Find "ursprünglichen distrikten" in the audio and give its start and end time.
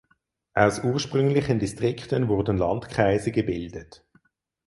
0.83-2.27